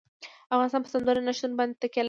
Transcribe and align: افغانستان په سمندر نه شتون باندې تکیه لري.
افغانستان 0.53 0.81
په 0.83 0.89
سمندر 0.93 1.15
نه 1.27 1.33
شتون 1.37 1.51
باندې 1.59 1.75
تکیه 1.81 1.97
لري. 1.97 1.99